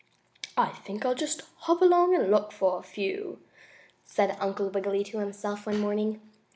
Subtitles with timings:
[0.57, 3.39] "I think I'll just hop along and look for a few,"
[4.03, 6.19] said Uncle Wiggily to himself one morning.